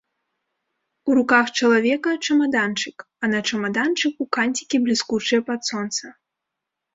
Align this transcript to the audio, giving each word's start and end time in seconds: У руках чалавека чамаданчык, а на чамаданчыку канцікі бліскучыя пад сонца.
У 1.09 1.17
руках 1.17 1.51
чалавека 1.59 2.13
чамаданчык, 2.27 2.97
а 3.21 3.29
на 3.35 3.39
чамаданчыку 3.51 4.23
канцікі 4.39 4.77
бліскучыя 4.87 5.45
пад 5.51 5.61
сонца. 5.71 6.05